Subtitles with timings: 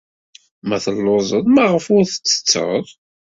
[0.67, 2.85] Ma telluẓed, maɣef ur tettetted?